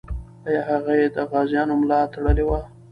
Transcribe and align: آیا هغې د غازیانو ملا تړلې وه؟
آیا 0.47 0.61
هغې 0.69 0.97
د 1.15 1.17
غازیانو 1.31 1.73
ملا 1.81 1.99
تړلې 2.13 2.43
وه؟ 2.49 2.59